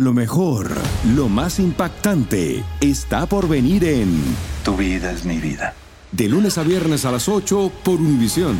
Lo 0.00 0.12
mejor, 0.12 0.70
lo 1.16 1.28
más 1.28 1.58
impactante, 1.58 2.62
está 2.80 3.26
por 3.26 3.48
venir 3.48 3.82
en 3.82 4.22
Tu 4.64 4.76
vida 4.76 5.10
es 5.10 5.24
mi 5.24 5.38
vida. 5.38 5.74
De 6.12 6.28
lunes 6.28 6.56
a 6.56 6.62
viernes 6.62 7.04
a 7.04 7.10
las 7.10 7.28
8 7.28 7.72
por 7.82 7.96
Univisión. 7.96 8.56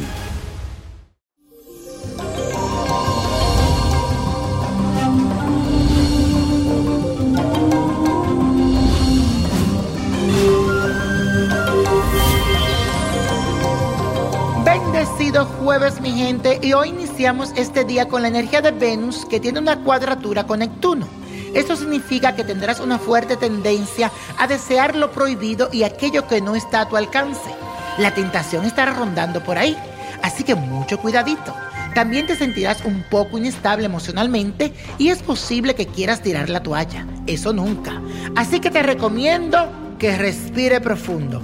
Bendecido 14.65 15.47
jueves 15.47 16.01
mi 16.01 16.11
gente 16.11 16.59
y 16.61 16.73
hoy 16.73 16.89
iniciamos 16.89 17.53
este 17.55 17.85
día 17.85 18.09
con 18.09 18.23
la 18.23 18.29
energía 18.29 18.61
de 18.61 18.73
Venus 18.73 19.25
que 19.25 19.39
tiene 19.39 19.61
una 19.61 19.85
cuadratura 19.85 20.45
con 20.45 20.59
Neptuno. 20.59 21.07
Esto 21.55 21.77
significa 21.77 22.35
que 22.35 22.45
tendrás 22.45 22.81
una 22.81 22.99
fuerte 22.99 23.37
tendencia 23.37 24.11
a 24.39 24.47
desear 24.47 24.97
lo 24.97 25.11
prohibido 25.13 25.69
y 25.73 25.83
aquello 25.83 26.27
que 26.27 26.41
no 26.41 26.55
está 26.55 26.83
a 26.83 26.89
tu 26.89 26.97
alcance. 26.97 27.51
La 27.99 28.15
tentación 28.15 28.65
estará 28.65 28.95
rondando 28.95 29.43
por 29.43 29.59
ahí, 29.59 29.77
así 30.23 30.45
que 30.45 30.55
mucho 30.55 30.99
cuidadito. 30.99 31.55
También 31.95 32.27
te 32.27 32.37
sentirás 32.37 32.85
un 32.85 33.03
poco 33.11 33.39
inestable 33.39 33.87
emocionalmente 33.87 34.73
y 34.99 35.09
es 35.09 35.23
posible 35.23 35.75
que 35.75 35.87
quieras 35.87 36.23
tirar 36.23 36.49
la 36.49 36.63
toalla. 36.63 37.07
Eso 37.27 37.53
nunca. 37.53 38.01
Así 38.37 38.61
que 38.61 38.71
te 38.71 38.83
recomiendo 38.83 39.69
que 39.99 40.17
respire 40.17 40.81
profundo. 40.81 41.43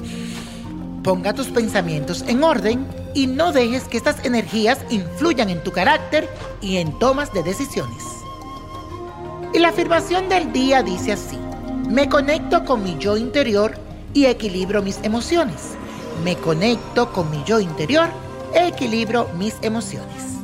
Ponga 1.02 1.34
tus 1.34 1.48
pensamientos 1.48 2.25
en 2.28 2.44
orden 2.44 2.86
y 3.14 3.27
no 3.27 3.52
dejes 3.52 3.84
que 3.84 3.97
estas 3.97 4.25
energías 4.25 4.78
influyan 4.91 5.50
en 5.50 5.62
tu 5.62 5.72
carácter 5.72 6.28
y 6.60 6.77
en 6.77 6.98
tomas 6.98 7.32
de 7.32 7.42
decisiones. 7.42 8.14
Y 9.55 9.60
la 9.60 9.69
afirmación 9.69 10.28
del 10.28 10.52
día 10.52 10.83
dice 10.83 11.12
así, 11.12 11.38
me 11.88 12.08
conecto 12.08 12.64
con 12.64 12.83
mi 12.83 12.98
yo 12.98 13.16
interior 13.16 13.77
y 14.12 14.27
equilibro 14.27 14.83
mis 14.83 14.98
emociones. 15.05 15.74
Me 16.24 16.36
conecto 16.36 17.12
con 17.12 17.30
mi 17.30 17.41
yo 17.44 17.60
interior 17.60 18.09
e 18.53 18.66
equilibro 18.66 19.31
mis 19.38 19.54
emociones. 19.62 20.41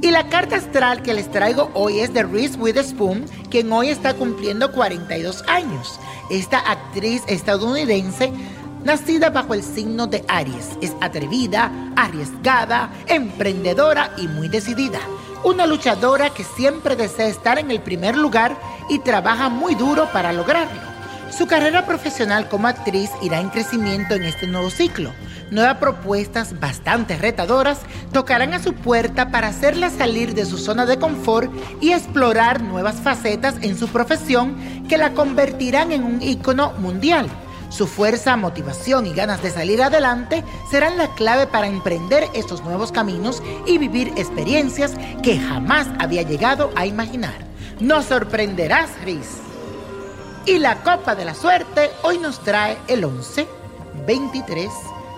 Y 0.00 0.10
la 0.12 0.30
carta 0.30 0.56
astral 0.56 1.02
que 1.02 1.12
les 1.12 1.30
traigo 1.30 1.70
hoy 1.74 2.00
es 2.00 2.14
de 2.14 2.22
Reese 2.22 2.58
Witherspoon, 2.58 3.26
quien 3.50 3.70
hoy 3.70 3.90
está 3.90 4.14
cumpliendo 4.14 4.72
42 4.72 5.44
años. 5.46 6.00
Esta 6.30 6.60
actriz 6.60 7.22
estadounidense 7.26 8.32
nacida 8.82 9.28
bajo 9.28 9.52
el 9.52 9.62
signo 9.62 10.06
de 10.06 10.24
Aries. 10.28 10.70
Es 10.80 10.94
atrevida, 11.02 11.70
arriesgada, 11.96 12.90
emprendedora 13.08 14.12
y 14.16 14.26
muy 14.26 14.48
decidida. 14.48 15.00
Una 15.46 15.64
luchadora 15.64 16.30
que 16.30 16.42
siempre 16.42 16.96
desea 16.96 17.28
estar 17.28 17.60
en 17.60 17.70
el 17.70 17.80
primer 17.80 18.16
lugar 18.16 18.58
y 18.88 18.98
trabaja 18.98 19.48
muy 19.48 19.76
duro 19.76 20.10
para 20.12 20.32
lograrlo. 20.32 20.80
Su 21.30 21.46
carrera 21.46 21.86
profesional 21.86 22.48
como 22.48 22.66
actriz 22.66 23.10
irá 23.22 23.38
en 23.38 23.50
crecimiento 23.50 24.14
en 24.14 24.24
este 24.24 24.48
nuevo 24.48 24.70
ciclo. 24.70 25.12
Nuevas 25.52 25.76
propuestas 25.76 26.58
bastante 26.58 27.16
retadoras 27.16 27.78
tocarán 28.12 28.54
a 28.54 28.58
su 28.58 28.74
puerta 28.74 29.30
para 29.30 29.46
hacerla 29.46 29.88
salir 29.88 30.34
de 30.34 30.46
su 30.46 30.58
zona 30.58 30.84
de 30.84 30.98
confort 30.98 31.48
y 31.80 31.92
explorar 31.92 32.60
nuevas 32.60 32.96
facetas 32.96 33.54
en 33.60 33.78
su 33.78 33.86
profesión 33.86 34.56
que 34.88 34.98
la 34.98 35.12
convertirán 35.12 35.92
en 35.92 36.02
un 36.02 36.22
ícono 36.22 36.72
mundial. 36.78 37.30
Su 37.68 37.86
fuerza, 37.86 38.36
motivación 38.36 39.06
y 39.06 39.12
ganas 39.12 39.42
de 39.42 39.50
salir 39.50 39.82
adelante 39.82 40.44
serán 40.70 40.96
la 40.96 41.14
clave 41.14 41.46
para 41.46 41.66
emprender 41.66 42.28
estos 42.32 42.62
nuevos 42.62 42.92
caminos 42.92 43.42
y 43.66 43.78
vivir 43.78 44.12
experiencias 44.16 44.92
que 45.22 45.38
jamás 45.38 45.88
había 45.98 46.22
llegado 46.22 46.70
a 46.76 46.86
imaginar. 46.86 47.34
Nos 47.80 48.06
sorprenderás, 48.06 48.90
Riz. 49.04 49.38
Y 50.46 50.58
la 50.58 50.76
copa 50.82 51.14
de 51.14 51.24
la 51.24 51.34
suerte 51.34 51.90
hoy 52.02 52.18
nos 52.18 52.38
trae 52.40 52.78
el 52.86 53.04
11, 53.04 53.46
23, 54.06 54.70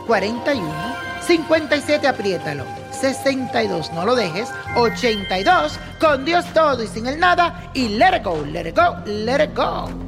41, 0.06 0.74
57, 1.20 2.08
apriétalo, 2.08 2.64
62, 2.98 3.92
no 3.92 4.06
lo 4.06 4.14
dejes, 4.14 4.48
82, 4.74 5.78
con 6.00 6.24
Dios 6.24 6.46
todo 6.54 6.82
y 6.82 6.86
sin 6.86 7.06
el 7.06 7.20
nada, 7.20 7.70
y 7.74 7.88
let 7.90 8.16
it 8.16 8.24
go, 8.24 8.42
let 8.46 8.66
it 8.66 8.74
go, 8.74 8.96
let 9.04 9.44
it 9.44 9.54
go. 9.54 10.07